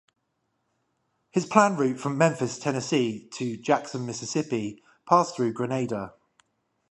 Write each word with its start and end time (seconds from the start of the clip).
His 1.29 1.45
planned 1.45 1.77
route 1.77 1.99
from 1.99 2.17
Memphis, 2.17 2.57
Tennessee 2.57 3.27
to 3.33 3.55
Jackson, 3.55 4.03
Mississippi, 4.03 4.81
passed 5.07 5.35
through 5.35 5.53
Grenada. 5.53 6.15